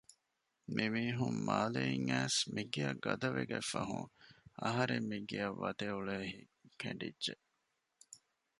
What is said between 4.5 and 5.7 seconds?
އަހަރެން މިގެޔަށް